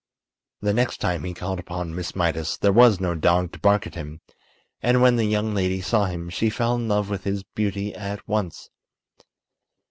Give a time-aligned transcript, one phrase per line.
[0.61, 3.93] The next time he called upon Miss Mydas there was no dog to bark at
[3.93, 4.19] him,
[4.81, 8.27] and when the young lady saw him she fell in love with his beauty at
[8.27, 8.71] once.